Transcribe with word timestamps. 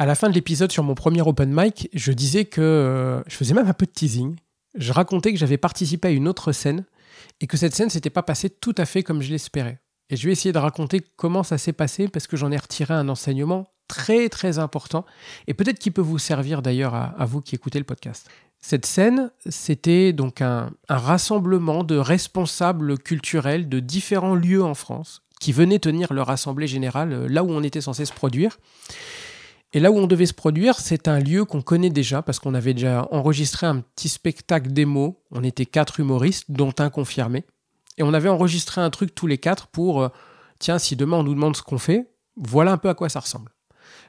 À 0.00 0.06
la 0.06 0.14
fin 0.14 0.30
de 0.30 0.34
l'épisode 0.34 0.72
sur 0.72 0.82
mon 0.82 0.94
premier 0.94 1.20
open 1.20 1.52
mic, 1.52 1.90
je 1.92 2.10
disais 2.12 2.46
que 2.46 2.62
euh, 2.62 3.22
je 3.26 3.36
faisais 3.36 3.52
même 3.52 3.68
un 3.68 3.74
peu 3.74 3.84
de 3.84 3.90
teasing. 3.90 4.34
Je 4.74 4.94
racontais 4.94 5.30
que 5.30 5.38
j'avais 5.38 5.58
participé 5.58 6.08
à 6.08 6.10
une 6.10 6.26
autre 6.26 6.52
scène 6.52 6.86
et 7.42 7.46
que 7.46 7.58
cette 7.58 7.74
scène 7.74 7.90
s'était 7.90 8.08
pas 8.08 8.22
passée 8.22 8.48
tout 8.48 8.74
à 8.78 8.86
fait 8.86 9.02
comme 9.02 9.20
je 9.20 9.30
l'espérais. 9.30 9.78
Et 10.08 10.16
je 10.16 10.24
vais 10.24 10.32
essayer 10.32 10.54
de 10.54 10.58
raconter 10.58 11.02
comment 11.16 11.42
ça 11.42 11.58
s'est 11.58 11.74
passé 11.74 12.08
parce 12.08 12.26
que 12.26 12.38
j'en 12.38 12.50
ai 12.50 12.56
retiré 12.56 12.94
un 12.94 13.10
enseignement 13.10 13.74
très 13.88 14.30
très 14.30 14.58
important 14.58 15.04
et 15.46 15.52
peut-être 15.52 15.78
qui 15.78 15.90
peut 15.90 16.00
vous 16.00 16.18
servir 16.18 16.62
d'ailleurs 16.62 16.94
à, 16.94 17.26
vous 17.26 17.42
qui 17.42 17.54
écoutez 17.54 17.78
le 17.78 17.84
podcast. 17.84 18.26
Cette 18.58 18.86
scène, 18.86 19.30
c'était 19.50 20.14
donc 20.14 20.40
un, 20.40 20.70
rassemblement 20.88 21.84
de 21.84 21.98
responsables 21.98 22.96
culturels 22.96 23.68
de 23.68 23.80
différents 23.80 24.34
lieux 24.34 24.64
en 24.64 24.72
France 24.72 25.20
qui 25.40 25.52
venaient 25.52 25.78
tenir 25.78 26.14
leur 26.14 26.30
assemblée 26.30 26.68
générale 26.68 27.12
euh, 27.12 27.28
là 27.28 27.44
où 27.44 27.50
on 27.50 27.62
était 27.62 27.82
censé 27.82 28.06
se 28.06 28.14
produire. 28.14 28.56
Et 29.72 29.80
là 29.80 29.90
où 29.92 29.98
on 29.98 30.06
devait 30.06 30.26
se 30.26 30.34
produire, 30.34 30.80
c'est 30.80 31.06
un 31.06 31.20
lieu 31.20 31.44
qu'on 31.44 31.62
connaît 31.62 31.90
déjà 31.90 32.22
parce 32.22 32.40
qu'on 32.40 32.54
avait 32.54 32.74
déjà 32.74 33.06
enregistré 33.12 33.66
un 33.66 33.80
petit 33.80 34.08
spectacle 34.08 34.72
démo. 34.72 35.22
On 35.30 35.44
était 35.44 35.66
quatre 35.66 36.00
humoristes, 36.00 36.50
dont 36.50 36.74
un 36.78 36.90
confirmé. 36.90 37.44
Et 37.96 38.02
on 38.02 38.12
avait 38.12 38.28
enregistré 38.28 38.80
un 38.80 38.90
truc 38.90 39.14
tous 39.14 39.26
les 39.26 39.38
quatre 39.38 39.68
pour, 39.68 40.02
euh, 40.02 40.08
tiens, 40.58 40.78
si 40.78 40.96
demain 40.96 41.18
on 41.18 41.22
nous 41.22 41.34
demande 41.34 41.56
ce 41.56 41.62
qu'on 41.62 41.78
fait, 41.78 42.10
voilà 42.36 42.72
un 42.72 42.78
peu 42.78 42.88
à 42.88 42.94
quoi 42.94 43.08
ça 43.08 43.20
ressemble. 43.20 43.52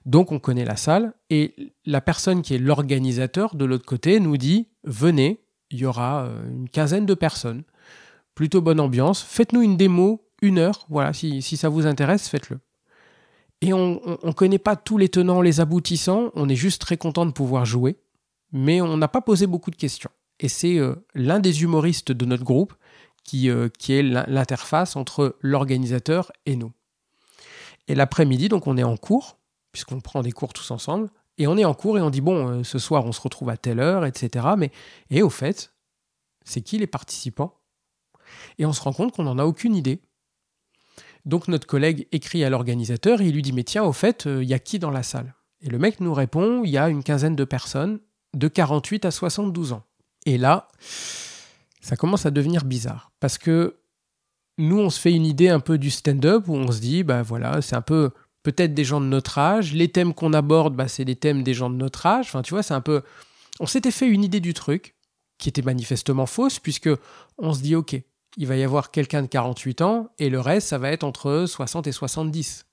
Donc 0.05 0.31
on 0.31 0.39
connaît 0.39 0.65
la 0.65 0.77
salle 0.77 1.13
et 1.29 1.73
la 1.85 2.01
personne 2.01 2.41
qui 2.41 2.55
est 2.55 2.57
l'organisateur 2.57 3.55
de 3.55 3.65
l'autre 3.65 3.85
côté 3.85 4.19
nous 4.19 4.37
dit, 4.37 4.69
venez, 4.83 5.43
il 5.69 5.79
y 5.79 5.85
aura 5.85 6.23
euh, 6.23 6.49
une 6.49 6.69
quinzaine 6.69 7.05
de 7.05 7.13
personnes, 7.13 7.63
plutôt 8.33 8.61
bonne 8.61 8.79
ambiance, 8.79 9.21
faites-nous 9.21 9.61
une 9.61 9.77
démo, 9.77 10.27
une 10.41 10.57
heure, 10.57 10.85
voilà, 10.89 11.13
si, 11.13 11.41
ça 11.41 11.69
vous 11.69 11.85
intéresse, 11.85 12.27
faites-le. 12.27 12.59
Et 13.61 13.73
on 13.73 14.01
ne 14.23 14.31
connaît 14.31 14.59
pas 14.59 14.75
tous 14.75 14.97
les 14.97 15.09
tenants, 15.09 15.41
les 15.41 15.59
aboutissants, 15.59 16.31
on 16.33 16.49
est 16.49 16.55
juste 16.55 16.81
très 16.81 16.97
content 16.97 17.27
de 17.27 17.31
pouvoir 17.31 17.63
jouer, 17.65 17.97
mais 18.51 18.81
on 18.81 18.97
n'a 18.97 19.07
pas 19.07 19.21
posé 19.21 19.45
beaucoup 19.45 19.69
de 19.69 19.75
questions. 19.75 20.09
Et 20.39 20.49
c'est 20.49 20.77
euh, 20.77 20.95
l'un 21.13 21.39
des 21.39 21.61
humoristes 21.61 22.11
de 22.11 22.25
notre 22.25 22.43
groupe 22.43 22.73
euh, 23.33 23.69
qui, 23.69 23.93
est 23.93 24.03
l'interface 24.03 24.95
entre 24.95 25.37
l'organisateur 25.41 26.31
et 26.45 26.55
nous. 26.55 26.71
Et 27.87 27.95
l'après-midi, 27.95 28.49
donc 28.49 28.67
on 28.67 28.77
est 28.77 28.83
en 28.83 28.97
cours, 28.97 29.37
puisqu'on 29.71 30.01
prend 30.01 30.21
des 30.21 30.31
cours 30.31 30.53
tous 30.53 30.71
ensemble, 30.71 31.09
et 31.37 31.47
on 31.47 31.57
est 31.57 31.63
en 31.63 31.73
cours 31.73 31.97
et 31.97 32.01
on 32.01 32.09
dit, 32.09 32.19
bon, 32.19 32.47
euh, 32.47 32.63
ce 32.63 32.79
soir 32.79 33.05
on 33.05 33.11
se 33.11 33.21
retrouve 33.21 33.49
à 33.49 33.57
telle 33.57 33.79
heure, 33.79 34.05
etc. 34.05 34.47
Mais, 34.57 34.71
et 35.11 35.21
au 35.21 35.29
fait, 35.29 35.71
c'est 36.43 36.61
qui 36.61 36.77
les 36.77 36.87
participants? 36.87 37.59
Et 38.57 38.65
on 38.65 38.73
se 38.73 38.81
rend 38.81 38.93
compte 38.93 39.13
qu'on 39.13 39.23
n'en 39.23 39.37
a 39.37 39.45
aucune 39.45 39.75
idée. 39.75 40.01
Donc 41.25 41.47
notre 41.47 41.67
collègue 41.67 42.07
écrit 42.11 42.43
à 42.43 42.49
l'organisateur 42.49 43.21
et 43.21 43.27
il 43.27 43.35
lui 43.35 43.41
dit, 43.41 43.53
mais 43.53 43.63
tiens, 43.63 43.83
au 43.83 43.93
fait, 43.93 44.27
euh, 44.27 44.43
il 44.43 44.49
y 44.49 44.53
a 44.53 44.59
qui 44.59 44.79
dans 44.79 44.91
la 44.91 45.03
salle? 45.03 45.35
Et 45.61 45.69
le 45.69 45.77
mec 45.77 45.99
nous 45.99 46.13
répond, 46.13 46.63
il 46.63 46.71
y 46.71 46.77
a 46.77 46.89
une 46.89 47.03
quinzaine 47.03 47.35
de 47.35 47.43
personnes 47.43 47.99
de 48.33 48.47
48 48.47 49.05
à 49.05 49.11
72 49.11 49.73
ans. 49.73 49.83
Et 50.25 50.37
là, 50.37 50.67
ça 51.81 51.95
commence 51.95 52.25
à 52.25 52.31
devenir 52.31 52.65
bizarre. 52.65 53.11
Parce 53.19 53.37
que 53.37 53.77
nous, 54.57 54.79
on 54.79 54.89
se 54.89 54.99
fait 54.99 55.13
une 55.13 55.25
idée 55.25 55.49
un 55.49 55.59
peu 55.59 55.77
du 55.77 55.89
stand-up 55.89 56.47
où 56.47 56.55
on 56.55 56.71
se 56.71 56.79
dit, 56.79 57.03
bah 57.03 57.21
voilà, 57.21 57.61
c'est 57.61 57.75
un 57.75 57.81
peu 57.81 58.11
peut-être 58.43 58.73
des 58.73 58.83
gens 58.83 59.01
de 59.01 59.05
notre 59.05 59.37
âge. 59.37 59.73
Les 59.73 59.89
thèmes 59.89 60.13
qu'on 60.13 60.33
aborde, 60.33 60.75
bah, 60.75 60.87
c'est 60.87 61.05
des 61.05 61.15
thèmes 61.15 61.43
des 61.43 61.53
gens 61.53 61.69
de 61.69 61.75
notre 61.75 62.05
âge. 62.05 62.27
Enfin, 62.27 62.41
tu 62.41 62.53
vois, 62.53 62.63
c'est 62.63 62.73
un 62.73 62.81
peu. 62.81 63.01
On 63.59 63.65
s'était 63.65 63.91
fait 63.91 64.07
une 64.07 64.23
idée 64.23 64.39
du 64.39 64.53
truc 64.53 64.95
qui 65.37 65.49
était 65.49 65.61
manifestement 65.61 66.25
fausse, 66.25 66.59
puisque 66.59 66.89
on 67.37 67.53
se 67.53 67.61
dit, 67.61 67.75
ok, 67.75 67.99
il 68.37 68.47
va 68.47 68.55
y 68.55 68.63
avoir 68.63 68.91
quelqu'un 68.91 69.21
de 69.21 69.27
48 69.27 69.81
ans 69.81 70.09
et 70.19 70.29
le 70.29 70.39
reste, 70.39 70.69
ça 70.69 70.77
va 70.77 70.91
être 70.91 71.03
entre 71.03 71.45
60 71.47 71.87
et 71.87 71.91
70. 71.91 72.65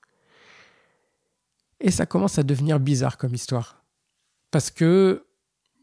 Et 1.80 1.90
ça 1.90 2.06
commence 2.06 2.38
à 2.38 2.42
devenir 2.42 2.80
bizarre 2.80 3.18
comme 3.18 3.34
histoire. 3.34 3.84
Parce 4.50 4.70
que 4.70 5.26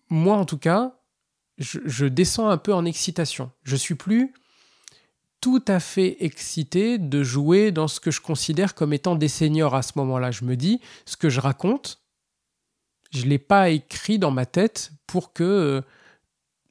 moi, 0.09 0.37
en 0.37 0.45
tout 0.45 0.57
cas, 0.57 0.95
je, 1.57 2.05
descends 2.05 2.49
un 2.49 2.57
peu 2.57 2.73
en 2.73 2.85
excitation. 2.85 3.51
Je 3.63 3.75
suis 3.75 3.95
plus 3.95 4.33
tout 5.39 5.63
à 5.67 5.79
fait 5.79 6.17
excité 6.23 6.97
de 6.97 7.23
jouer 7.23 7.71
dans 7.71 7.87
ce 7.87 7.99
que 7.99 8.11
je 8.11 8.19
considère 8.19 8.75
comme 8.75 8.93
étant 8.93 9.15
des 9.15 9.27
seniors 9.27 9.75
à 9.75 9.83
ce 9.83 9.93
moment-là. 9.97 10.31
Je 10.31 10.43
me 10.43 10.55
dis, 10.55 10.81
ce 11.05 11.17
que 11.17 11.29
je 11.29 11.39
raconte, 11.39 12.01
je 13.11 13.23
ne 13.23 13.29
l'ai 13.29 13.39
pas 13.39 13.69
écrit 13.69 14.19
dans 14.19 14.31
ma 14.31 14.45
tête 14.45 14.91
pour 15.07 15.33
que 15.33 15.43
euh, 15.43 15.81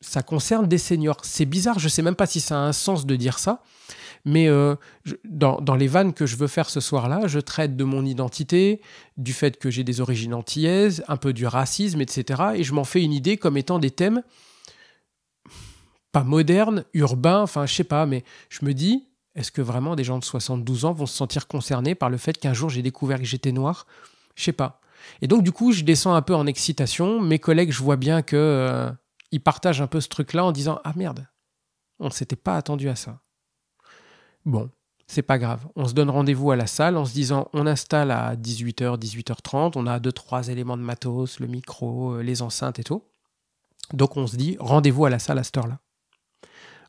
ça 0.05 0.23
concerne 0.23 0.67
des 0.67 0.79
seniors. 0.79 1.19
C'est 1.23 1.47
bizarre, 1.47 1.79
je 1.79 1.87
ne 1.87 1.91
sais 1.91 2.03
même 2.03 2.15
pas 2.15 2.27
si 2.27 2.41
ça 2.41 2.57
a 2.57 2.61
un 2.61 2.73
sens 2.73 3.07
de 3.07 3.17
dire 3.17 3.39
ça, 3.39 3.63
mais 4.25 4.49
euh, 4.49 4.77
dans, 5.25 5.61
dans, 5.61 5.75
les 5.75 5.89
vannes 5.89 6.13
que 6.13 6.27
je 6.27 6.37
veux 6.37 6.47
faire 6.47 6.71
ce 6.71 6.81
soir-là, 6.81 7.27
je 7.27 7.39
traite 7.41 7.77
de 7.77 7.85
mon 7.85 8.05
identité, 8.05 8.81
du 9.17 9.33
fait 9.33 9.59
que 9.59 9.71
j'ai 9.71 9.85
des 9.85 10.01
origines 10.01 10.35
antillaises, 10.35 11.05
un 11.09 11.17
peu 11.17 11.33
du 11.33 11.47
racisme, 11.47 12.01
etc. 12.01 12.43
Et 12.57 12.65
je 12.65 12.73
m'en 12.73 12.85
fais 12.85 13.03
une 13.03 13.13
idée 13.13 13.37
comme 13.37 13.57
étant 13.57 13.79
des 13.79 13.91
thèmes 13.91 14.23
pas 16.13 16.23
moderne, 16.23 16.85
urbain, 16.95 17.43
enfin 17.43 17.67
je 17.67 17.75
sais 17.75 17.83
pas, 17.83 18.07
mais 18.07 18.23
je 18.49 18.65
me 18.65 18.73
dis, 18.73 19.09
est-ce 19.35 19.51
que 19.51 19.61
vraiment 19.61 19.97
des 19.97 20.05
gens 20.05 20.19
de 20.21 20.25
72 20.25 20.85
ans 20.85 20.93
vont 20.93 21.07
se 21.07 21.17
sentir 21.17 21.49
concernés 21.49 21.97
par 21.97 22.09
le 22.09 22.19
fait 22.19 22.39
qu'un 22.39 22.55
jour 22.55 22.71
j'ai 22.71 22.83
découvert 22.83 23.19
que 23.19 23.25
j'étais 23.25 23.51
noir? 23.51 23.87
Je 24.37 24.45
sais 24.45 24.53
pas. 24.53 24.81
Et 25.23 25.27
donc 25.27 25.43
du 25.43 25.51
coup, 25.51 25.73
je 25.73 25.83
descends 25.83 26.15
un 26.15 26.23
peu 26.23 26.35
en 26.35 26.47
excitation. 26.47 27.21
Mes 27.21 27.41
collègues, 27.41 27.73
je 27.73 27.83
vois 27.83 27.97
bien 27.97 28.23
que 28.23 28.37
euh, 28.37 28.91
ils 29.35 29.41
partagent 29.41 29.81
un 29.81 29.89
peu 29.89 30.01
ce 30.01 30.09
truc-là 30.09 30.45
en 30.45 30.53
disant 30.53 30.81
ah 30.85 30.93
merde, 30.95 31.27
on 31.99 32.07
ne 32.07 32.13
s'était 32.13 32.37
pas 32.37 32.57
attendu 32.57 32.89
à 32.89 32.95
ça. 32.95 33.19
Bon, 34.45 34.71
c'est 35.09 35.23
pas 35.23 35.39
grave. 35.39 35.67
On 35.75 35.89
se 35.89 35.93
donne 35.93 36.09
rendez-vous 36.09 36.53
à 36.53 36.57
la 36.57 36.69
salle 36.69 36.97
en 36.97 37.05
se 37.05 37.13
disant 37.13 37.49
on 37.53 37.67
installe 37.67 38.13
à 38.13 38.37
18h, 38.37 38.97
18h30, 38.97 39.73
on 39.75 39.89
a 39.89 39.99
deux 39.99 40.13
trois 40.13 40.49
éléments 40.49 40.77
de 40.77 40.83
matos, 40.83 41.41
le 41.41 41.49
micro, 41.49 42.13
euh, 42.13 42.23
les 42.23 42.43
enceintes 42.43 42.79
et 42.79 42.85
tout. 42.85 43.03
Donc 43.93 44.17
on 44.17 44.29
se 44.29 44.37
dit 44.37 44.57
rendez-vous 44.61 45.05
à 45.05 45.11
la 45.11 45.19
salle 45.19 45.41
à 45.41 45.43
cette 45.43 45.57
heure-là. 45.57 45.81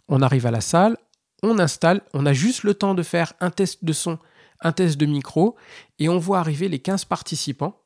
On 0.07 0.21
arrive 0.21 0.45
à 0.45 0.51
la 0.51 0.61
salle, 0.61 0.97
on 1.41 1.57
installe, 1.57 2.01
on 2.13 2.27
a 2.27 2.33
juste 2.33 2.61
le 2.61 2.75
temps 2.75 2.93
de 2.93 3.01
faire 3.01 3.33
un 3.39 3.49
test 3.49 3.83
de 3.83 3.91
son, 3.91 4.19
un 4.61 4.71
test 4.71 4.97
de 4.97 5.07
micro, 5.07 5.55
et 5.97 6.09
on 6.09 6.19
voit 6.19 6.37
arriver 6.37 6.69
les 6.69 6.79
15 6.79 7.05
participants 7.05 7.81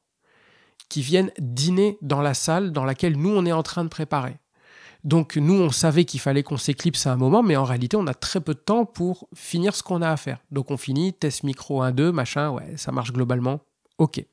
qui 0.89 1.01
viennent 1.01 1.31
dîner 1.37 1.97
dans 2.01 2.21
la 2.21 2.33
salle 2.33 2.73
dans 2.73 2.83
laquelle 2.83 3.15
nous, 3.17 3.29
on 3.29 3.45
est 3.45 3.53
en 3.53 3.63
train 3.63 3.85
de 3.85 3.89
préparer. 3.89 4.37
Donc 5.03 5.37
nous, 5.37 5.53
on 5.53 5.71
savait 5.71 6.05
qu'il 6.05 6.19
fallait 6.19 6.43
qu'on 6.43 6.57
s'éclipse 6.57 7.07
à 7.07 7.13
un 7.13 7.15
moment, 7.15 7.41
mais 7.41 7.55
en 7.55 7.63
réalité, 7.63 7.95
on 7.95 8.07
a 8.07 8.13
très 8.13 8.41
peu 8.41 8.53
de 8.53 8.59
temps 8.59 8.85
pour 8.85 9.27
finir 9.33 9.75
ce 9.75 9.83
qu'on 9.83 10.01
a 10.01 10.09
à 10.09 10.17
faire. 10.17 10.39
Donc 10.51 10.71
on 10.71 10.77
finit, 10.77 11.13
test 11.13 11.43
micro 11.43 11.81
1, 11.81 11.91
2, 11.91 12.11
machin, 12.11 12.49
ouais, 12.51 12.73
ça 12.75 12.91
marche 12.91 13.13
globalement. 13.13 13.61
OK. 13.97 14.23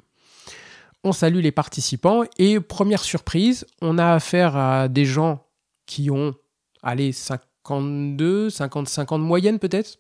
On 1.05 1.13
salue 1.13 1.39
les 1.39 1.53
participants 1.53 2.25
et 2.39 2.59
première 2.59 3.05
surprise, 3.05 3.65
on 3.81 3.97
a 3.99 4.15
affaire 4.15 4.57
à 4.57 4.89
des 4.89 5.05
gens 5.05 5.45
qui 5.87 6.11
ont, 6.11 6.35
allez, 6.83 7.13
5, 7.13 7.41
52, 7.67 8.51
55 8.51 9.13
ans 9.13 9.19
de 9.19 9.25
moyenne 9.25 9.59
peut-être, 9.59 9.99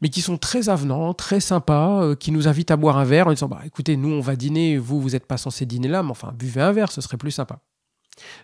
mais 0.00 0.08
qui 0.08 0.22
sont 0.22 0.38
très 0.38 0.68
avenants, 0.68 1.12
très 1.14 1.40
sympas, 1.40 2.02
euh, 2.02 2.14
qui 2.14 2.30
nous 2.30 2.46
invitent 2.46 2.70
à 2.70 2.76
boire 2.76 2.98
un 2.98 3.04
verre 3.04 3.26
en 3.26 3.32
disant 3.32 3.48
bah 3.48 3.60
écoutez, 3.64 3.96
nous 3.96 4.10
on 4.10 4.20
va 4.20 4.36
dîner, 4.36 4.78
vous 4.78 5.00
vous 5.00 5.10
n'êtes 5.10 5.26
pas 5.26 5.36
censé 5.36 5.66
dîner 5.66 5.88
là, 5.88 6.02
mais 6.02 6.10
enfin 6.10 6.32
buvez 6.38 6.60
un 6.60 6.72
verre, 6.72 6.92
ce 6.92 7.00
serait 7.00 7.16
plus 7.16 7.32
sympa. 7.32 7.60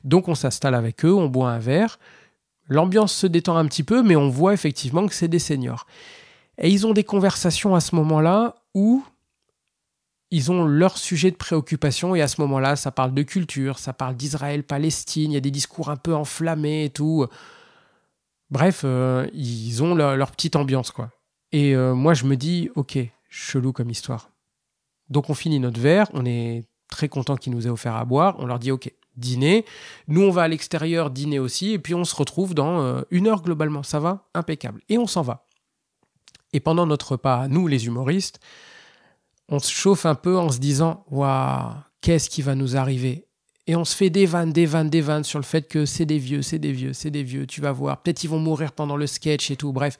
Donc 0.04 0.28
on 0.28 0.34
s'installe 0.34 0.74
avec 0.74 1.04
eux, 1.04 1.14
on 1.14 1.28
boit 1.28 1.50
un 1.50 1.58
verre, 1.58 1.98
l'ambiance 2.68 3.12
se 3.12 3.26
détend 3.26 3.56
un 3.56 3.66
petit 3.66 3.82
peu, 3.82 4.02
mais 4.02 4.16
on 4.16 4.28
voit 4.28 4.54
effectivement 4.54 5.06
que 5.06 5.14
c'est 5.14 5.28
des 5.28 5.38
seniors. 5.38 5.86
Et 6.58 6.70
ils 6.70 6.86
ont 6.86 6.92
des 6.92 7.04
conversations 7.04 7.74
à 7.74 7.80
ce 7.80 7.94
moment-là 7.96 8.54
où 8.74 9.04
ils 10.30 10.50
ont 10.50 10.64
leur 10.64 10.98
sujet 10.98 11.30
de 11.30 11.36
préoccupation 11.36 12.14
et 12.14 12.22
à 12.22 12.28
ce 12.28 12.40
moment-là, 12.40 12.76
ça 12.76 12.90
parle 12.90 13.14
de 13.14 13.22
culture, 13.22 13.78
ça 13.78 13.92
parle 13.92 14.16
d'Israël, 14.16 14.64
Palestine, 14.64 15.30
il 15.30 15.34
y 15.34 15.36
a 15.36 15.40
des 15.40 15.50
discours 15.50 15.90
un 15.90 15.96
peu 15.96 16.14
enflammés 16.14 16.86
et 16.86 16.90
tout. 16.90 17.26
Bref, 18.50 18.82
euh, 18.84 19.28
ils 19.32 19.82
ont 19.82 19.94
leur, 19.94 20.30
petite 20.32 20.56
ambiance, 20.56 20.90
quoi. 20.90 21.10
Et 21.52 21.74
euh, 21.74 21.94
moi, 21.94 22.14
je 22.14 22.24
me 22.24 22.36
dis, 22.36 22.70
ok, 22.74 22.98
chelou 23.28 23.72
comme 23.72 23.90
histoire. 23.90 24.30
Donc, 25.08 25.30
on 25.30 25.34
finit 25.34 25.60
notre 25.60 25.80
verre, 25.80 26.08
on 26.14 26.24
est 26.24 26.64
très 26.88 27.08
content 27.08 27.36
qu'ils 27.36 27.52
nous 27.52 27.66
aient 27.66 27.70
offert 27.70 27.94
à 27.94 28.04
boire. 28.04 28.36
On 28.38 28.46
leur 28.46 28.58
dit, 28.58 28.70
ok, 28.70 28.92
dîner. 29.16 29.64
Nous, 30.08 30.22
on 30.22 30.30
va 30.30 30.42
à 30.42 30.48
l'extérieur 30.48 31.10
dîner 31.10 31.38
aussi, 31.38 31.72
et 31.72 31.78
puis 31.78 31.94
on 31.94 32.04
se 32.04 32.16
retrouve 32.16 32.54
dans 32.54 32.80
euh, 32.80 33.02
une 33.10 33.26
heure 33.26 33.42
globalement. 33.42 33.82
Ça 33.82 34.00
va? 34.00 34.28
Impeccable. 34.34 34.80
Et 34.88 34.98
on 34.98 35.06
s'en 35.06 35.22
va. 35.22 35.46
Et 36.52 36.60
pendant 36.60 36.86
notre 36.86 37.12
repas, 37.12 37.48
nous, 37.48 37.66
les 37.66 37.86
humoristes, 37.86 38.40
on 39.48 39.58
se 39.58 39.70
chauffe 39.70 40.06
un 40.06 40.14
peu 40.14 40.38
en 40.38 40.50
se 40.50 40.58
disant, 40.58 41.04
waouh, 41.10 41.72
qu'est-ce 42.00 42.30
qui 42.30 42.42
va 42.42 42.54
nous 42.54 42.76
arriver? 42.76 43.26
Et 43.66 43.76
on 43.76 43.84
se 43.84 43.96
fait 43.96 44.10
des 44.10 44.26
vannes, 44.26 44.52
des 44.52 44.66
vannes, 44.66 44.90
des 44.90 45.00
vannes 45.00 45.24
sur 45.24 45.38
le 45.38 45.44
fait 45.44 45.68
que 45.68 45.86
c'est 45.86 46.04
des 46.04 46.18
vieux, 46.18 46.42
c'est 46.42 46.58
des 46.58 46.72
vieux, 46.72 46.92
c'est 46.92 47.10
des 47.10 47.22
vieux, 47.22 47.46
tu 47.46 47.60
vas 47.60 47.72
voir. 47.72 48.02
Peut-être 48.02 48.22
ils 48.22 48.28
vont 48.30 48.38
mourir 48.38 48.72
pendant 48.72 48.96
le 48.96 49.06
sketch 49.06 49.50
et 49.50 49.56
tout. 49.56 49.72
Bref, 49.72 49.98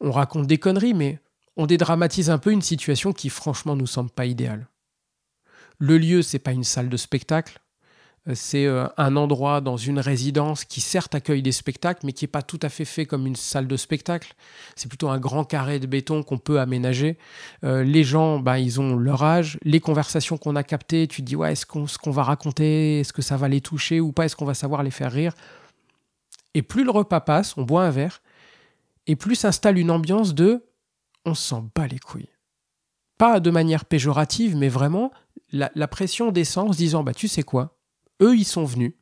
on 0.00 0.12
raconte 0.12 0.46
des 0.46 0.58
conneries, 0.58 0.94
mais 0.94 1.20
on 1.56 1.66
dédramatise 1.66 2.30
un 2.30 2.38
peu 2.38 2.52
une 2.52 2.62
situation 2.62 3.12
qui 3.12 3.28
franchement 3.28 3.76
nous 3.76 3.86
semble 3.86 4.10
pas 4.10 4.26
idéale. 4.26 4.68
Le 5.78 5.98
lieu, 5.98 6.22
c'est 6.22 6.38
pas 6.38 6.52
une 6.52 6.64
salle 6.64 6.88
de 6.88 6.96
spectacle. 6.96 7.60
Euh, 8.28 8.34
c'est 8.36 8.66
euh, 8.66 8.86
un 8.96 9.16
endroit 9.16 9.60
dans 9.60 9.76
une 9.76 9.98
résidence 9.98 10.64
qui 10.64 10.80
certes 10.80 11.14
accueille 11.14 11.42
des 11.42 11.52
spectacles, 11.52 12.06
mais 12.06 12.12
qui 12.12 12.24
n'est 12.24 12.30
pas 12.30 12.42
tout 12.42 12.60
à 12.62 12.68
fait 12.68 12.84
fait 12.84 13.04
comme 13.04 13.26
une 13.26 13.36
salle 13.36 13.66
de 13.66 13.76
spectacle. 13.76 14.34
C'est 14.76 14.88
plutôt 14.88 15.08
un 15.08 15.18
grand 15.18 15.44
carré 15.44 15.80
de 15.80 15.86
béton 15.86 16.22
qu'on 16.22 16.38
peut 16.38 16.60
aménager. 16.60 17.18
Euh, 17.64 17.82
les 17.82 18.04
gens, 18.04 18.38
bah, 18.38 18.58
ils 18.58 18.80
ont 18.80 18.96
leur 18.96 19.22
âge. 19.22 19.58
Les 19.62 19.80
conversations 19.80 20.38
qu'on 20.38 20.56
a 20.56 20.62
captées, 20.62 21.08
tu 21.08 21.22
te 21.22 21.26
dis, 21.26 21.36
ouais, 21.36 21.52
est-ce 21.52 21.66
qu'on 21.66 22.10
va 22.10 22.22
raconter, 22.22 23.00
est-ce 23.00 23.12
que 23.12 23.22
ça 23.22 23.36
va 23.36 23.48
les 23.48 23.60
toucher 23.60 24.00
ou 24.00 24.12
pas, 24.12 24.26
est-ce 24.26 24.36
qu'on 24.36 24.44
va 24.44 24.54
savoir 24.54 24.82
les 24.82 24.90
faire 24.90 25.10
rire? 25.10 25.34
Et 26.54 26.62
plus 26.62 26.84
le 26.84 26.90
repas 26.90 27.20
passe, 27.20 27.56
on 27.56 27.62
boit 27.62 27.84
un 27.84 27.90
verre, 27.90 28.22
et 29.06 29.16
plus 29.16 29.36
s'installe 29.36 29.78
une 29.78 29.90
ambiance 29.90 30.34
de 30.34 30.64
on 31.24 31.34
s'en 31.34 31.70
bat 31.74 31.86
les 31.86 31.98
couilles. 31.98 32.28
Pas 33.16 33.40
de 33.40 33.50
manière 33.50 33.84
péjorative, 33.84 34.56
mais 34.56 34.68
vraiment, 34.68 35.12
la, 35.50 35.70
la 35.74 35.88
pression 35.88 36.30
descend 36.30 36.68
en 36.68 36.72
se 36.72 36.78
disant, 36.78 37.02
bah 37.02 37.14
tu 37.14 37.26
sais 37.26 37.42
quoi, 37.42 37.78
eux, 38.22 38.36
ils 38.36 38.44
sont 38.44 38.64
venus. 38.64 38.94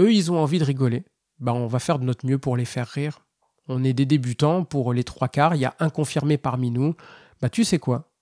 Eux, 0.00 0.12
ils 0.12 0.32
ont 0.32 0.38
envie 0.38 0.58
de 0.58 0.64
rigoler. 0.64 1.04
Bah, 1.38 1.52
on 1.52 1.66
va 1.66 1.78
faire 1.78 1.98
de 1.98 2.04
notre 2.04 2.26
mieux 2.26 2.38
pour 2.38 2.56
les 2.56 2.64
faire 2.64 2.88
rire. 2.88 3.26
On 3.68 3.84
est 3.84 3.92
des 3.92 4.06
débutants 4.06 4.64
pour 4.64 4.92
les 4.92 5.04
trois 5.04 5.28
quarts. 5.28 5.54
Il 5.54 5.60
y 5.60 5.64
a 5.64 5.74
un 5.78 5.90
confirmé 5.90 6.38
parmi 6.38 6.70
nous. 6.70 6.94
Bah, 7.40 7.48
tu 7.48 7.64
sais 7.64 7.78
quoi? 7.78 8.12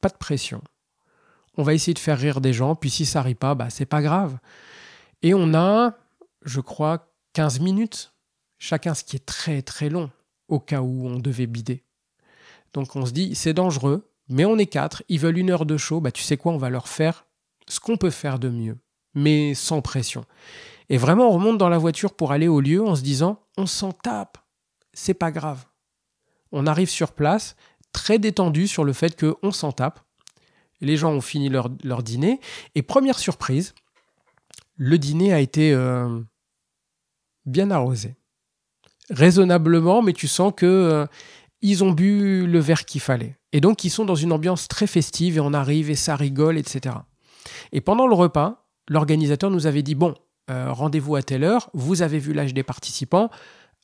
Pas 0.00 0.08
de 0.08 0.16
pression. 0.16 0.62
On 1.56 1.62
va 1.62 1.74
essayer 1.74 1.94
de 1.94 1.98
faire 1.98 2.18
rire 2.18 2.40
des 2.40 2.52
gens. 2.52 2.74
Puis 2.74 2.90
si 2.90 3.06
ça 3.06 3.22
rit 3.22 3.34
pas, 3.34 3.54
bah, 3.54 3.70
c'est 3.70 3.86
pas 3.86 4.02
grave. 4.02 4.38
Et 5.22 5.34
on 5.34 5.54
a, 5.54 5.96
je 6.42 6.60
crois, 6.60 7.12
15 7.34 7.60
minutes. 7.60 8.14
Chacun, 8.58 8.94
ce 8.94 9.04
qui 9.04 9.16
est 9.16 9.26
très 9.26 9.62
très 9.62 9.88
long, 9.88 10.10
au 10.48 10.60
cas 10.60 10.80
où 10.80 11.06
on 11.06 11.18
devait 11.18 11.46
bider. 11.46 11.84
Donc 12.72 12.96
on 12.96 13.04
se 13.04 13.12
dit, 13.12 13.34
c'est 13.34 13.54
dangereux, 13.54 14.10
mais 14.28 14.44
on 14.44 14.56
est 14.56 14.66
quatre. 14.66 15.02
Ils 15.08 15.20
veulent 15.20 15.38
une 15.38 15.50
heure 15.50 15.66
de 15.66 15.76
show. 15.76 16.00
Bah, 16.00 16.12
tu 16.12 16.22
sais 16.22 16.36
quoi? 16.36 16.52
On 16.52 16.58
va 16.58 16.70
leur 16.70 16.88
faire 16.88 17.26
ce 17.68 17.80
qu'on 17.80 17.96
peut 17.96 18.10
faire 18.10 18.38
de 18.38 18.48
mieux 18.48 18.78
mais 19.14 19.54
sans 19.54 19.80
pression. 19.80 20.24
Et 20.88 20.98
vraiment, 20.98 21.28
on 21.28 21.32
remonte 21.32 21.58
dans 21.58 21.68
la 21.68 21.78
voiture 21.78 22.14
pour 22.14 22.32
aller 22.32 22.48
au 22.48 22.60
lieu 22.60 22.84
en 22.84 22.94
se 22.94 23.02
disant 23.02 23.40
on 23.56 23.66
s'en 23.66 23.92
tape, 23.92 24.38
c'est 24.92 25.14
pas 25.14 25.30
grave. 25.30 25.64
On 26.50 26.66
arrive 26.66 26.90
sur 26.90 27.12
place, 27.12 27.56
très 27.92 28.18
détendu 28.18 28.68
sur 28.68 28.84
le 28.84 28.92
fait 28.92 29.18
qu'on 29.18 29.52
s'en 29.52 29.72
tape. 29.72 30.00
Les 30.80 30.96
gens 30.96 31.12
ont 31.12 31.20
fini 31.20 31.48
leur, 31.48 31.70
dîner. 32.02 32.40
Et 32.74 32.82
première 32.82 33.18
surprise, 33.18 33.74
le 34.76 34.98
dîner 34.98 35.32
a 35.32 35.40
été 35.40 35.72
euh, 35.72 36.20
bien 37.46 37.70
arrosé. 37.70 38.16
Raisonnablement, 39.10 40.02
mais 40.02 40.12
tu 40.12 40.28
sens 40.28 40.52
que 40.56 40.66
euh, 40.66 41.06
ils 41.60 41.84
ont 41.84 41.92
bu 41.92 42.46
le 42.46 42.58
verre 42.58 42.84
qu'il 42.84 43.00
fallait. 43.00 43.38
Et 43.52 43.60
donc, 43.60 43.84
ils 43.84 43.90
sont 43.90 44.04
dans 44.04 44.14
une 44.14 44.32
ambiance 44.32 44.66
très 44.66 44.86
festive 44.86 45.36
et 45.36 45.40
on 45.40 45.52
arrive 45.52 45.90
et 45.90 45.94
ça 45.94 46.16
rigole, 46.16 46.58
etc. 46.58 46.96
Et 47.70 47.80
pendant 47.80 48.06
le 48.06 48.14
repas, 48.14 48.61
l'organisateur 48.88 49.50
nous 49.50 49.66
avait 49.66 49.82
dit 49.82 49.94
bon, 49.94 50.14
euh, 50.50 50.72
rendez-vous 50.72 51.16
à 51.16 51.22
telle 51.22 51.44
heure, 51.44 51.70
vous 51.72 52.02
avez 52.02 52.18
vu 52.18 52.32
l'âge 52.32 52.54
des 52.54 52.62
participants, 52.62 53.30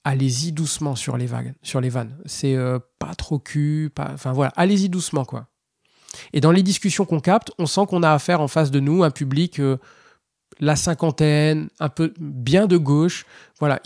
allez-y 0.04 0.52
doucement 0.52 0.96
sur 0.96 1.16
les 1.16 1.26
vagues, 1.26 1.54
sur 1.62 1.80
les 1.80 1.88
vannes. 1.88 2.16
C'est 2.26 2.56
euh, 2.56 2.78
pas 2.98 3.14
trop 3.14 3.38
cul, 3.38 3.92
enfin 3.98 4.32
voilà, 4.32 4.52
allez-y 4.56 4.88
doucement 4.88 5.24
quoi. 5.24 5.46
Et 6.32 6.40
dans 6.40 6.50
les 6.50 6.62
discussions 6.62 7.04
qu'on 7.04 7.20
capte, 7.20 7.52
on 7.58 7.66
sent 7.66 7.82
qu'on 7.88 8.02
a 8.02 8.12
affaire 8.12 8.40
en 8.40 8.48
face 8.48 8.70
de 8.70 8.80
nous 8.80 9.04
un 9.04 9.10
public 9.10 9.60
euh, 9.60 9.76
la 10.60 10.74
cinquantaine, 10.74 11.68
un 11.78 11.88
peu 11.88 12.12
bien 12.18 12.66
de 12.66 12.76
gauche. 12.76 13.26
Voilà, 13.60 13.80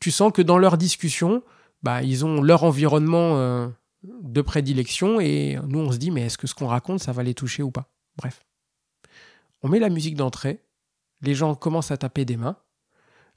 tu 0.00 0.10
sens 0.10 0.32
que 0.32 0.42
dans 0.42 0.58
leurs 0.58 0.76
discussions, 0.76 1.42
bah, 1.82 2.02
ils 2.02 2.26
ont 2.26 2.42
leur 2.42 2.64
environnement 2.64 3.70
de 4.02 4.42
prédilection 4.42 5.20
et 5.20 5.58
nous 5.66 5.78
on 5.78 5.92
se 5.92 5.96
dit 5.96 6.10
mais 6.10 6.22
est-ce 6.22 6.36
que 6.36 6.46
ce 6.46 6.54
qu'on 6.54 6.66
raconte 6.66 7.00
ça 7.00 7.12
va 7.12 7.22
les 7.22 7.34
toucher 7.34 7.62
ou 7.62 7.70
pas? 7.70 7.88
Bref. 8.16 8.44
On 9.62 9.68
met 9.68 9.78
la 9.78 9.88
musique 9.88 10.14
d'entrée, 10.14 10.62
les 11.20 11.34
gens 11.34 11.54
commencent 11.54 11.90
à 11.90 11.96
taper 11.96 12.24
des 12.24 12.36
mains. 12.36 12.56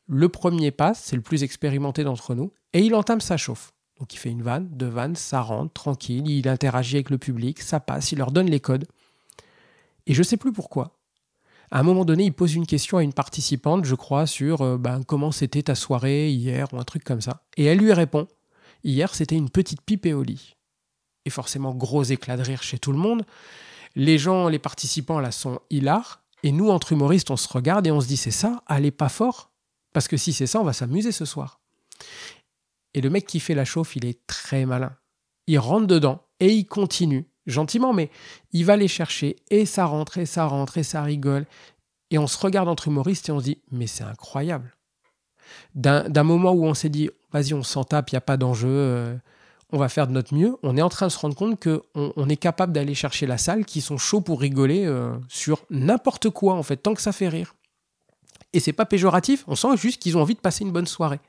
Le 0.08 0.30
premier 0.30 0.72
passe, 0.72 1.02
c'est 1.04 1.16
le 1.16 1.22
plus 1.22 1.44
expérimenté 1.44 2.04
d'entre 2.04 2.36
nous, 2.36 2.54
et 2.74 2.82
il 2.82 2.96
entame 2.96 3.22
sa 3.22 3.38
chauffe. 3.38 3.74
Donc 4.00 4.14
il 4.14 4.18
fait 4.18 4.30
une 4.30 4.42
vanne, 4.42 4.68
deux 4.72 4.88
vannes, 4.88 5.16
ça 5.16 5.42
rentre, 5.42 5.74
tranquille, 5.74 6.28
il 6.28 6.48
interagit 6.48 6.98
avec 6.98 7.10
le 7.10 7.18
public, 7.18 7.62
ça 7.62 7.80
passe, 7.80 8.12
il 8.12 8.18
leur 8.18 8.32
donne 8.32 8.50
les 8.50 8.60
codes. 8.60 8.88
Et 10.08 10.14
je 10.14 10.20
ne 10.20 10.24
sais 10.24 10.38
plus 10.38 10.52
pourquoi. 10.52 10.98
À 11.70 11.80
un 11.80 11.84
moment 11.84 12.04
donné, 12.04 12.26
il 12.26 12.34
pose 12.34 12.56
une 12.56 12.66
question 12.66 12.98
à 12.98 13.04
une 13.04 13.14
participante, 13.14 13.86
je 13.86 13.96
crois, 13.96 14.28
sur 14.28 14.62
euh, 14.62 14.78
ben, 14.78 15.04
comment 15.04 15.32
c'était 15.32 15.64
ta 15.64 15.76
soirée 15.76 16.30
hier 16.30 16.68
ou 16.74 16.80
un 16.80 16.84
truc 16.84 17.04
comme 17.04 17.22
ça. 17.22 17.44
Et 17.56 17.66
elle 17.66 17.78
lui 17.78 17.94
répond 17.94 18.28
Hier, 18.84 19.14
c'était 19.14 19.36
une 19.36 19.50
petite 19.50 19.82
pipe 19.82 20.08
au 20.08 20.24
lit. 20.24 20.56
Et 21.26 21.30
forcément, 21.30 21.74
gros 21.74 22.04
éclat 22.04 22.36
de 22.36 22.42
rire 22.42 22.64
chez 22.64 22.80
tout 22.80 22.92
le 22.92 22.98
monde. 22.98 23.24
Les 23.96 24.18
gens, 24.18 24.48
les 24.48 24.60
participants 24.60 25.20
là 25.20 25.32
sont 25.32 25.60
hilars. 25.70 26.22
Et 26.44 26.52
nous, 26.52 26.70
entre 26.70 26.94
humoristes, 26.94 27.30
on 27.30 27.38
se 27.38 27.48
regarde 27.48 27.86
et 27.86 27.92
on 27.92 28.02
se 28.02 28.08
dit 28.08 28.18
c'est 28.18 28.32
ça, 28.32 28.64
allez 28.66 28.92
pas 28.92 29.10
fort. 29.10 29.52
Parce 29.94 30.08
que 30.08 30.18
si 30.18 30.34
c'est 30.34 30.48
ça, 30.48 30.60
on 30.60 30.64
va 30.64 30.74
s'amuser 30.74 31.12
ce 31.12 31.26
soir. 31.26 31.60
Et 32.94 33.02
le 33.02 33.10
mec 33.10 33.26
qui 33.26 33.40
fait 33.40 33.54
la 33.54 33.66
chauffe, 33.66 33.96
il 33.96 34.06
est 34.06 34.26
très 34.26 34.66
malin. 34.66 34.96
Il 35.48 35.60
rentre 35.60 35.88
dedans 35.88 36.24
et 36.40 36.52
il 36.52 36.66
continue, 36.66 37.28
gentiment, 37.46 37.94
mais 37.94 38.10
il 38.52 38.66
va 38.66 38.76
les 38.76 38.88
chercher 38.88 39.36
et 39.50 39.66
ça 39.66 39.86
rentre 39.86 40.18
et 40.18 40.26
ça 40.26 40.46
rentre 40.46 40.78
et 40.78 40.84
ça 40.84 41.04
rigole. 41.04 41.46
Et 42.10 42.18
on 42.18 42.28
se 42.28 42.38
regarde 42.38 42.68
entre 42.68 42.88
humoristes 42.88 43.30
et 43.30 43.32
on 43.32 43.40
se 43.40 43.46
dit 43.46 43.62
mais 43.72 43.88
c'est 43.88 44.04
incroyable. 44.04 44.76
D'un 45.76 46.24
moment 46.24 46.52
où 46.52 46.66
on 46.66 46.74
s'est 46.74 46.90
dit 46.90 47.10
vas-y, 47.32 47.54
on 47.54 47.64
s'en 47.64 47.84
tape, 47.84 48.12
il 48.12 48.16
n'y 48.16 48.18
a 48.18 48.22
pas 48.22 48.38
d'enjeu. 48.38 48.70
Euh, 48.70 49.16
on 49.72 49.78
va 49.78 49.90
faire 49.90 50.08
de 50.08 50.12
notre 50.12 50.34
mieux. 50.34 50.56
On 50.64 50.78
est 50.78 50.82
en 50.82 50.90
train 50.90 51.08
de 51.08 51.12
se 51.12 51.18
rendre 51.20 51.36
compte 51.36 51.62
qu'on 51.62 51.82
on 52.16 52.30
est 52.30 52.38
capable 52.38 52.74
d'aller 52.74 52.96
chercher 52.96 53.26
la 53.26 53.38
salle 53.38 53.66
qui 53.66 53.82
sont 53.82 53.98
chauds 53.98 54.22
pour 54.22 54.42
rigoler 54.42 54.86
euh, 54.86 55.14
sur 55.30 55.66
n'importe 55.70 56.30
quoi, 56.30 56.56
en 56.56 56.64
fait, 56.64 56.78
tant 56.78 56.94
que 56.94 57.02
ça 57.02 57.12
fait 57.12 57.30
rire. 57.30 57.56
Et 58.54 58.60
c'est 58.60 58.74
pas 58.74 58.86
péjoratif, 58.86 59.46
on 59.48 59.56
sent 59.56 59.78
juste 59.78 60.02
qu'ils 60.02 60.18
ont 60.18 60.22
envie 60.22 60.36
de 60.36 60.40
passer 60.40 60.64
une 60.64 60.72
bonne 60.72 60.88
soirée. 60.88 61.22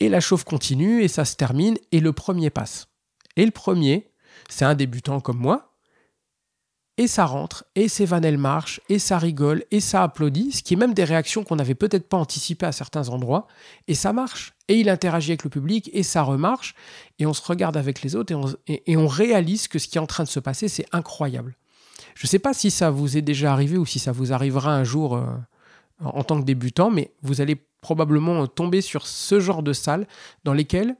Et 0.00 0.08
la 0.08 0.20
chauffe 0.20 0.44
continue 0.44 1.02
et 1.02 1.08
ça 1.08 1.24
se 1.24 1.36
termine 1.36 1.78
et 1.92 2.00
le 2.00 2.12
premier 2.12 2.50
passe. 2.50 2.88
Et 3.36 3.44
le 3.44 3.52
premier, 3.52 4.10
c'est 4.48 4.64
un 4.64 4.74
débutant 4.74 5.20
comme 5.20 5.38
moi, 5.38 5.75
et 6.98 7.06
ça 7.06 7.26
rentre, 7.26 7.64
et 7.74 7.88
ses 7.88 8.06
vanelles 8.06 8.38
marchent, 8.38 8.80
et 8.88 8.98
ça 8.98 9.18
rigole, 9.18 9.64
et 9.70 9.80
ça 9.80 10.02
applaudit, 10.02 10.52
ce 10.52 10.62
qui 10.62 10.74
est 10.74 10.78
même 10.78 10.94
des 10.94 11.04
réactions 11.04 11.44
qu'on 11.44 11.56
n'avait 11.56 11.74
peut-être 11.74 12.08
pas 12.08 12.16
anticipées 12.16 12.64
à 12.64 12.72
certains 12.72 13.10
endroits, 13.10 13.46
et 13.86 13.94
ça 13.94 14.14
marche. 14.14 14.54
Et 14.68 14.80
il 14.80 14.88
interagit 14.88 15.32
avec 15.32 15.44
le 15.44 15.50
public, 15.50 15.90
et 15.92 16.02
ça 16.02 16.22
remarche, 16.22 16.74
et 17.18 17.26
on 17.26 17.34
se 17.34 17.42
regarde 17.46 17.76
avec 17.76 18.00
les 18.00 18.16
autres, 18.16 18.32
et 18.66 18.96
on, 18.96 19.06
réalise 19.06 19.68
que 19.68 19.78
ce 19.78 19.88
qui 19.88 19.98
est 19.98 20.00
en 20.00 20.06
train 20.06 20.24
de 20.24 20.28
se 20.28 20.40
passer, 20.40 20.68
c'est 20.68 20.86
incroyable. 20.92 21.54
Je 22.14 22.24
ne 22.24 22.28
sais 22.28 22.38
pas 22.38 22.54
si 22.54 22.70
ça 22.70 22.90
vous 22.90 23.18
est 23.18 23.22
déjà 23.22 23.52
arrivé 23.52 23.76
ou 23.76 23.84
si 23.84 23.98
ça 23.98 24.10
vous 24.10 24.32
arrivera 24.32 24.74
un 24.74 24.84
jour 24.84 25.16
euh, 25.16 25.26
en 26.02 26.24
tant 26.24 26.40
que 26.40 26.46
débutant, 26.46 26.90
mais 26.90 27.12
vous 27.22 27.42
allez 27.42 27.56
probablement 27.82 28.46
tomber 28.46 28.80
sur 28.80 29.06
ce 29.06 29.38
genre 29.38 29.62
de 29.62 29.74
salle 29.74 30.08
dans 30.44 30.54
lesquelles 30.54 30.96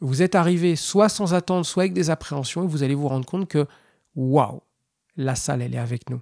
vous 0.00 0.22
êtes 0.22 0.34
arrivé 0.34 0.74
soit 0.74 1.08
sans 1.08 1.32
attendre, 1.32 1.64
soit 1.64 1.84
avec 1.84 1.92
des 1.92 2.10
appréhensions, 2.10 2.64
et 2.64 2.66
vous 2.66 2.82
allez 2.82 2.94
vous 2.94 3.08
rendre 3.08 3.26
compte 3.26 3.48
que, 3.48 3.66
waouh, 4.16 4.62
la 5.20 5.34
salle, 5.34 5.62
elle 5.62 5.74
est 5.74 5.78
avec 5.78 6.10
nous. 6.10 6.20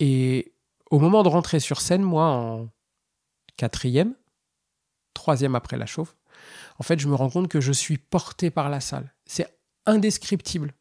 Et 0.00 0.54
au 0.90 0.98
moment 0.98 1.22
de 1.22 1.28
rentrer 1.28 1.60
sur 1.60 1.80
scène, 1.80 2.02
moi, 2.02 2.26
en 2.26 2.68
quatrième, 3.56 4.14
troisième 5.14 5.54
après 5.54 5.76
la 5.76 5.86
chauffe, 5.86 6.16
en 6.78 6.82
fait, 6.82 6.98
je 6.98 7.08
me 7.08 7.14
rends 7.14 7.30
compte 7.30 7.48
que 7.48 7.60
je 7.60 7.72
suis 7.72 7.98
porté 7.98 8.50
par 8.50 8.68
la 8.68 8.80
salle. 8.80 9.14
C'est 9.26 9.46
indescriptible. 9.86 10.74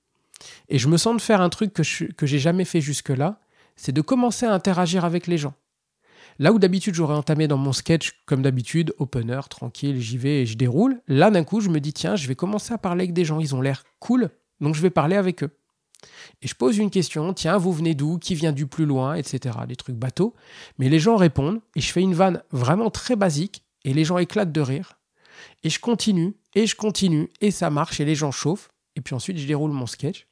Et 0.69 0.79
je 0.79 0.87
me 0.87 0.97
sens 0.97 1.15
de 1.15 1.21
faire 1.21 1.41
un 1.41 1.49
truc 1.49 1.73
que 1.73 1.83
je 1.83 2.05
que 2.05 2.25
j'ai 2.25 2.39
jamais 2.39 2.65
fait 2.65 2.81
jusque-là, 2.81 3.39
c'est 3.75 3.93
de 3.93 4.01
commencer 4.01 4.45
à 4.45 4.53
interagir 4.53 5.05
avec 5.05 5.27
les 5.27 5.37
gens. 5.37 5.53
Là 6.39 6.51
où 6.51 6.59
d'habitude 6.59 6.93
j'aurais 6.93 7.15
entamé 7.15 7.47
dans 7.47 7.57
mon 7.57 7.71
sketch, 7.71 8.11
comme 8.25 8.41
d'habitude, 8.41 8.93
opener, 8.97 9.39
tranquille, 9.49 10.01
j'y 10.01 10.17
vais 10.17 10.41
et 10.41 10.45
je 10.45 10.57
déroule, 10.57 11.01
là 11.07 11.31
d'un 11.31 11.45
coup 11.45 11.61
je 11.61 11.69
me 11.69 11.79
dis 11.79 11.93
tiens, 11.93 12.17
je 12.17 12.27
vais 12.27 12.35
commencer 12.35 12.73
à 12.73 12.77
parler 12.77 13.03
avec 13.03 13.13
des 13.13 13.23
gens, 13.23 13.39
ils 13.39 13.55
ont 13.55 13.61
l'air 13.61 13.85
cool, 13.99 14.29
donc 14.59 14.75
je 14.75 14.81
vais 14.81 14.89
parler 14.89 15.15
avec 15.15 15.43
eux. 15.43 15.51
Et 16.45 16.47
je 16.47 16.53
pose 16.53 16.77
une 16.77 16.91
question, 16.91 17.33
tiens, 17.33 17.57
vous 17.57 17.73
venez 17.73 17.95
d'où 17.95 18.19
Qui 18.19 18.35
vient 18.35 18.51
du 18.51 18.67
plus 18.67 18.85
loin 18.85 19.15
Etc. 19.15 19.57
Des 19.67 19.75
trucs 19.75 19.95
bateaux. 19.95 20.35
Mais 20.77 20.89
les 20.89 20.99
gens 20.99 21.15
répondent, 21.15 21.59
et 21.75 21.81
je 21.81 21.91
fais 21.91 22.01
une 22.01 22.13
vanne 22.13 22.43
vraiment 22.51 22.91
très 22.91 23.15
basique, 23.15 23.63
et 23.83 23.95
les 23.95 24.05
gens 24.05 24.19
éclatent 24.19 24.51
de 24.51 24.61
rire. 24.61 24.99
Et 25.63 25.71
je 25.71 25.79
continue, 25.79 26.35
et 26.53 26.67
je 26.67 26.75
continue, 26.75 27.31
et 27.41 27.49
ça 27.49 27.71
marche, 27.71 27.99
et 27.99 28.05
les 28.05 28.13
gens 28.13 28.29
chauffent. 28.29 28.69
Et 28.95 29.01
puis 29.01 29.15
ensuite, 29.15 29.39
je 29.39 29.47
déroule 29.47 29.71
mon 29.71 29.87
sketch. 29.87 30.27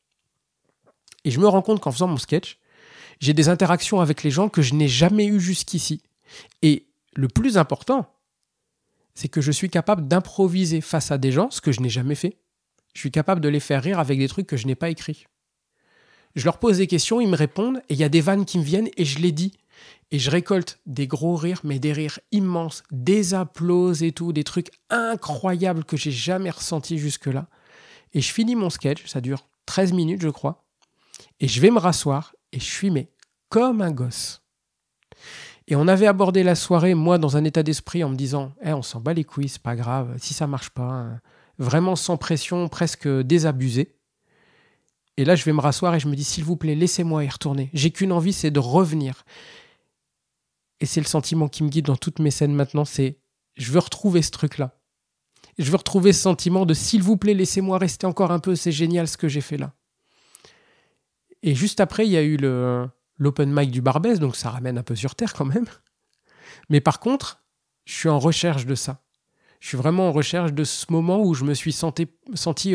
Et 1.24 1.32
je 1.32 1.40
me 1.40 1.48
rends 1.48 1.64
compte 1.64 1.82
qu'en 1.82 1.92
faisant 1.92 2.08
mon 2.08 2.18
sketch, 2.18 2.60
j'ai 3.20 3.34
des 3.34 3.50
interactions 3.50 4.00
avec 4.00 4.22
les 4.22 4.30
gens 4.30 4.50
que 4.50 4.62
je 4.62 4.76
n'ai 4.76 4.88
jamais 4.88 5.26
eues 5.26 5.42
jusqu'ici. 5.42 6.04
Et 6.62 6.86
le 7.16 7.28
plus 7.28 7.58
important, 7.58 8.06
c'est 9.16 9.30
que 9.30 9.42
je 9.42 9.52
suis 9.52 9.72
capable 9.72 10.08
d'improviser 10.08 10.80
face 10.80 11.10
à 11.10 11.18
des 11.18 11.32
gens, 11.32 11.50
ce 11.50 11.60
que 11.60 11.72
je 11.72 11.82
n'ai 11.82 11.90
jamais 11.90 12.14
fait. 12.14 12.38
Je 12.94 13.00
suis 13.00 13.12
capable 13.12 13.42
de 13.42 13.50
les 13.50 13.60
faire 13.60 13.82
rire 13.82 13.98
avec 13.98 14.20
des 14.20 14.28
trucs 14.28 14.46
que 14.46 14.58
je 14.58 14.68
n'ai 14.68 14.76
pas 14.76 14.92
écrits. 14.92 15.26
Je 16.36 16.46
leur 16.46 16.60
pose 16.60 16.78
des 16.78 16.88
questions, 16.88 17.22
ils 17.22 17.30
me 17.30 17.36
répondent, 17.36 17.82
et 17.90 17.94
il 17.94 18.00
y 18.00 18.04
a 18.04 18.10
des 18.10 18.22
vannes 18.22 18.46
qui 18.46 18.58
me 18.58 18.64
viennent, 18.64 18.90
et 18.98 19.06
je 19.06 19.20
les 19.20 19.32
dis. 19.32 19.54
Et 20.12 20.20
je 20.20 20.30
récolte 20.30 20.80
des 20.86 21.08
gros 21.08 21.36
rires, 21.36 21.62
mais 21.64 21.80
des 21.80 21.94
rires 21.94 22.20
immenses, 22.32 22.84
des 22.92 23.34
applauses 23.34 24.04
et 24.04 24.12
tout, 24.12 24.34
des 24.34 24.44
trucs 24.44 24.72
incroyables 24.90 25.86
que 25.86 25.98
j'ai 25.98 26.12
jamais 26.12 26.52
ressentis 26.52 26.98
jusque-là. 26.98 27.48
Et 28.14 28.22
je 28.22 28.32
finis 28.32 28.56
mon 28.56 28.70
sketch, 28.70 29.06
ça 29.08 29.22
dure 29.22 29.48
13 29.66 29.94
minutes, 29.94 30.22
je 30.22 30.30
crois. 30.30 30.66
Et 31.40 31.48
je 31.48 31.62
vais 31.62 31.72
me 31.72 31.80
rasseoir, 31.80 32.36
et 32.52 32.60
je 32.60 32.66
suis 32.66 32.92
mais 32.92 33.10
comme 33.50 33.82
un 33.82 33.92
gosse. 33.92 34.44
Et 35.68 35.76
on 35.76 35.88
avait 35.88 36.08
abordé 36.08 36.44
la 36.44 36.56
soirée, 36.56 36.94
moi, 36.94 37.18
dans 37.18 37.38
un 37.38 37.44
état 37.44 37.64
d'esprit 37.64 38.04
en 38.04 38.10
me 38.10 38.16
disant 38.16 38.54
eh, 38.64 38.74
on 38.74 38.82
s'en 38.82 39.00
bat 39.00 39.14
les 39.14 39.24
couilles, 39.24 39.50
c'est 39.50 39.62
pas 39.62 39.76
grave, 39.76 40.16
si 40.18 40.34
ça 40.34 40.48
marche 40.48 40.72
pas. 40.72 40.84
Hein. 40.84 41.22
Vraiment 41.58 41.96
sans 41.96 42.18
pression, 42.18 42.68
presque 42.68 43.08
désabusé. 43.08 43.96
Et 45.18 45.26
là, 45.26 45.36
je 45.36 45.44
vais 45.44 45.54
me 45.54 45.62
rasseoir 45.62 45.94
et 45.96 46.00
je 46.00 46.08
me 46.08 46.16
dis 46.16 46.24
s'il 46.24 46.44
vous 46.44 46.56
plaît, 46.56 46.76
laissez-moi 46.76 47.24
y 47.24 47.30
retourner. 47.30 47.70
J'ai 47.74 47.92
qu'une 47.92 48.12
envie, 48.12 48.34
c'est 48.34 48.52
de 48.52 48.60
revenir. 48.60 49.26
Et 50.80 50.86
c'est 50.86 51.02
le 51.02 51.06
sentiment 51.06 51.48
qui 51.48 51.64
me 51.64 51.70
guide 51.70 51.86
dans 51.86 51.96
toutes 51.96 52.20
mes 52.20 52.32
scènes 52.32 52.54
maintenant 52.54 52.84
c'est 52.86 53.20
je 53.56 53.72
veux 53.72 53.80
retrouver 53.80 54.22
ce 54.22 54.32
truc-là. 54.32 54.80
Je 55.58 55.70
veux 55.70 55.78
retrouver 55.78 56.14
ce 56.14 56.22
sentiment 56.22 56.66
de 56.66 56.74
s'il 56.74 57.04
vous 57.04 57.18
plaît, 57.18 57.36
laissez-moi 57.36 57.78
rester 57.78 58.08
encore 58.08 58.32
un 58.32 58.40
peu, 58.40 58.56
c'est 58.56 58.72
génial 58.72 59.08
ce 59.08 59.18
que 59.18 59.28
j'ai 59.28 59.42
fait 59.42 59.58
là. 59.58 59.74
Et 61.44 61.54
juste 61.54 61.80
après, 61.80 62.08
il 62.08 62.12
y 62.12 62.18
a 62.18 62.24
eu 62.24 62.38
l'open 63.18 63.54
mic 63.54 63.70
du 63.70 63.82
Barbès, 63.82 64.20
donc 64.20 64.36
ça 64.36 64.50
ramène 64.50 64.78
un 64.78 64.84
peu 64.84 64.96
sur 64.96 65.14
terre 65.16 65.34
quand 65.34 65.46
même. 65.46 65.68
Mais 66.70 66.82
par 66.82 67.00
contre, 67.00 67.44
je 67.86 67.94
suis 67.94 68.10
en 68.10 68.18
recherche 68.18 68.66
de 68.66 68.76
ça. 68.76 69.04
Je 69.64 69.70
suis 69.70 69.78
vraiment 69.78 70.10
en 70.10 70.12
recherche 70.12 70.52
de 70.52 70.66
ce 70.66 70.92
moment 70.92 71.24
où 71.24 71.34
je 71.34 71.46
me 71.46 71.54
suis 71.54 71.72
senti, 71.72 72.06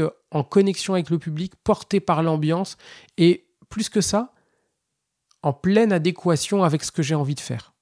euh, 0.00 0.08
en 0.30 0.42
connexion 0.42 0.94
avec 0.94 1.10
le 1.10 1.18
public, 1.18 1.52
porté 1.62 2.00
par 2.00 2.22
l'ambiance, 2.22 2.78
et 3.18 3.46
plus 3.68 3.90
que 3.90 4.00
ça, 4.00 4.32
en 5.42 5.52
pleine 5.52 5.92
adéquation 5.92 6.64
avec 6.64 6.82
ce 6.82 6.90
que 6.90 7.02
j'ai 7.02 7.14
envie 7.14 7.34
de 7.34 7.40
faire. 7.40 7.74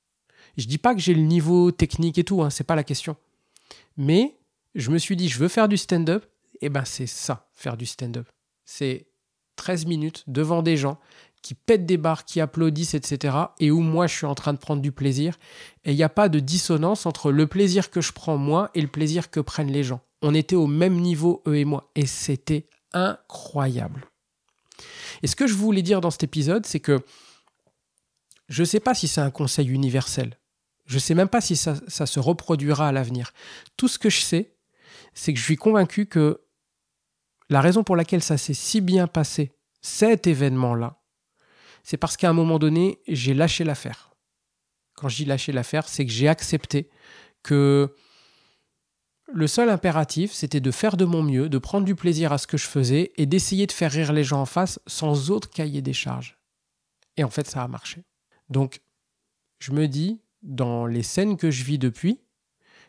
Je 0.57 0.67
dis 0.67 0.79
pas 0.79 0.93
que 0.93 1.01
j'ai 1.01 1.15
le 1.15 1.23
niveau 1.23 1.71
technique 1.71 2.19
et 2.19 2.25
tout, 2.25 2.43
hein, 2.43 2.51
c'est 2.51 2.65
pas 2.65 2.75
la 2.75 2.83
question. 2.83 3.17
Mais 3.97 4.35
je 4.75 4.91
me 4.91 4.99
suis 4.99 5.15
dit, 5.15 5.29
je 5.29 5.39
veux 5.39 5.47
faire 5.47 5.69
du 5.69 5.77
stand-up, 5.77 6.27
et 6.61 6.69
ben 6.69 6.85
c'est 6.85 7.07
ça, 7.07 7.49
faire 7.53 7.77
du 7.77 7.87
stand-up. 7.87 8.27
C'est 8.65 9.07
13 9.55 9.87
minutes 9.87 10.25
devant 10.27 10.63
des 10.63 10.77
gens 10.77 10.99
qui 11.47 11.55
pètent 11.55 11.87
des 11.87 11.97
barres, 11.97 12.25
qui 12.25 12.41
applaudissent, 12.41 12.95
etc. 12.95 13.37
Et 13.61 13.71
où 13.71 13.79
moi, 13.79 14.09
je 14.09 14.17
suis 14.17 14.27
en 14.27 14.35
train 14.35 14.53
de 14.53 14.59
prendre 14.59 14.83
du 14.83 14.91
plaisir. 14.91 15.39
Et 15.85 15.93
il 15.93 15.97
n'y 15.97 16.03
a 16.03 16.09
pas 16.09 16.29
de 16.29 16.41
dissonance 16.41 17.07
entre 17.07 17.31
le 17.31 17.47
plaisir 17.47 17.89
que 17.89 18.01
je 18.01 18.11
prends 18.11 18.37
moi 18.37 18.69
et 18.75 18.81
le 18.81 18.89
plaisir 18.89 19.31
que 19.31 19.39
prennent 19.39 19.71
les 19.71 19.85
gens. 19.85 20.01
On 20.23 20.35
était 20.35 20.57
au 20.57 20.67
même 20.67 20.97
niveau, 20.97 21.45
eux 21.47 21.57
et 21.57 21.65
moi. 21.65 21.93
Et 21.95 22.05
c'était 22.07 22.67
incroyable. 22.93 24.07
Et 25.23 25.29
ce 25.29 25.37
que 25.37 25.47
je 25.47 25.55
voulais 25.55 25.83
dire 25.83 26.01
dans 26.01 26.11
cet 26.11 26.25
épisode, 26.25 26.67
c'est 26.67 26.81
que 26.81 26.99
je 28.49 28.63
ne 28.63 28.67
sais 28.67 28.81
pas 28.81 28.95
si 28.95 29.07
c'est 29.07 29.21
un 29.21 29.31
conseil 29.31 29.69
universel. 29.69 30.41
Je 30.87 30.97
ne 30.97 31.01
sais 31.01 31.15
même 31.15 31.29
pas 31.29 31.41
si 31.41 31.55
ça, 31.55 31.77
ça 31.87 32.07
se 32.07 32.19
reproduira 32.19 32.89
à 32.89 32.93
l'avenir. 32.93 33.33
Tout 33.77 33.87
ce 33.87 34.01
que 34.01 34.11
je 34.11 34.21
sais, 34.21 34.57
c'est 35.15 35.33
que 35.33 35.39
je 35.39 35.45
suis 35.45 35.57
convaincu 35.57 36.07
que 36.07 36.41
la 37.51 37.61
raison 37.61 37.85
pour 37.85 37.95
laquelle 37.95 38.23
ça 38.23 38.37
s'est 38.37 38.53
si 38.53 38.81
bien 38.81 39.07
passé, 39.07 39.53
cet 39.81 40.27
événement-là, 40.27 41.01
c'est 41.87 41.99
parce 41.99 42.17
qu'à 42.17 42.29
un 42.29 42.33
moment 42.33 42.59
donné, 42.59 42.99
j'ai 43.07 43.33
lâché 43.33 43.63
l'affaire. 43.63 44.11
Quand 44.97 45.09
je 45.09 45.19
dis 45.19 45.25
lâcher 45.25 45.53
l'affaire, 45.53 45.87
c'est 45.87 46.05
que 46.05 46.11
j'ai 46.11 46.27
accepté 46.27 46.91
que 47.45 47.95
le 49.29 49.47
seul 49.47 49.71
impératif, 49.71 50.33
c'était 50.33 50.59
de 50.59 50.73
faire 50.73 50.97
de 50.97 51.05
mon 51.05 51.23
mieux, 51.23 51.49
de 51.49 51.59
prendre 51.59 51.87
du 51.87 51.95
plaisir 51.95 52.33
à 52.33 52.39
ce 52.39 52.49
que 52.49 52.57
je 52.57 52.67
faisais 52.67 53.13
et 53.17 53.25
d'essayer 53.25 53.69
de 53.69 53.73
faire 53.73 53.93
rire 53.93 54.13
les 54.13 54.25
gens 54.25 54.41
en 54.41 54.47
face 54.47 54.81
sans 54.89 55.31
autre 55.31 55.49
cahier 55.49 55.81
des 55.81 55.93
charges. 55.93 56.37
Et 57.17 57.23
en 57.23 57.31
fait, 57.31 57.47
ça 57.47 57.63
a 57.63 57.69
marché. 57.69 58.03
Donc, 58.49 58.81
je 59.61 59.71
me 59.71 59.87
dis, 59.87 60.21
dans 60.43 60.87
les 60.87 61.05
scènes 61.05 61.37
que 61.37 61.53
je 61.53 61.63
vis 61.63 61.79
depuis, 61.79 62.19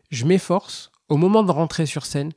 je 0.10 0.26
m'efforce, 0.26 0.92
au 1.08 1.18
moment 1.18 1.44
de 1.44 1.52
rentrer 1.52 1.86
sur 1.86 2.08
scène, 2.08 2.32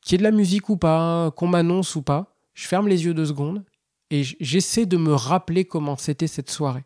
qu'il 0.00 0.12
y 0.12 0.14
ait 0.14 0.18
de 0.18 0.22
la 0.22 0.30
musique 0.30 0.70
ou 0.70 0.78
pas, 0.78 1.30
qu'on 1.32 1.48
m'annonce 1.48 1.94
ou 1.94 2.00
pas, 2.00 2.34
je 2.54 2.66
ferme 2.66 2.88
les 2.88 3.04
yeux 3.04 3.12
deux 3.12 3.26
secondes 3.26 3.66
et 4.10 4.22
j'essaie 4.40 4.86
de 4.86 4.96
me 4.96 5.14
rappeler 5.14 5.64
comment 5.64 5.96
c'était 5.96 6.26
cette 6.26 6.50
soirée. 6.50 6.84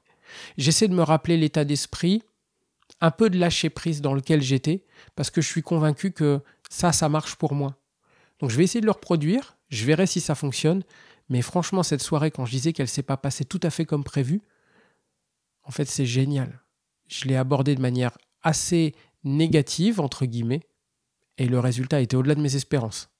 J'essaie 0.56 0.88
de 0.88 0.94
me 0.94 1.02
rappeler 1.02 1.36
l'état 1.36 1.64
d'esprit, 1.64 2.22
un 3.00 3.10
peu 3.10 3.30
de 3.30 3.38
lâcher 3.38 3.70
prise 3.70 4.00
dans 4.00 4.14
lequel 4.14 4.42
j'étais, 4.42 4.84
parce 5.16 5.30
que 5.30 5.40
je 5.40 5.48
suis 5.48 5.62
convaincu 5.62 6.12
que 6.12 6.40
ça, 6.68 6.92
ça 6.92 7.08
marche 7.08 7.36
pour 7.36 7.54
moi. 7.54 7.76
Donc 8.38 8.50
je 8.50 8.56
vais 8.56 8.64
essayer 8.64 8.80
de 8.80 8.86
le 8.86 8.92
reproduire, 8.92 9.56
je 9.68 9.84
verrai 9.84 10.06
si 10.06 10.20
ça 10.20 10.34
fonctionne, 10.34 10.82
mais 11.28 11.42
franchement, 11.42 11.82
cette 11.82 12.02
soirée, 12.02 12.30
quand 12.30 12.44
je 12.44 12.50
disais 12.50 12.72
qu'elle 12.72 12.88
s'est 12.88 13.02
pas 13.02 13.16
passée 13.16 13.44
tout 13.44 13.60
à 13.62 13.70
fait 13.70 13.84
comme 13.84 14.04
prévu, 14.04 14.40
en 15.62 15.70
fait, 15.70 15.84
c'est 15.84 16.06
génial. 16.06 16.60
Je 17.06 17.26
l'ai 17.26 17.36
abordée 17.36 17.74
de 17.74 17.80
manière 17.80 18.18
assez 18.42 18.94
négative, 19.24 20.00
entre 20.00 20.26
guillemets, 20.26 20.62
et 21.38 21.46
le 21.46 21.60
résultat 21.60 22.00
était 22.00 22.16
au-delà 22.16 22.34
de 22.34 22.40
mes 22.40 22.56
espérances. 22.56 23.10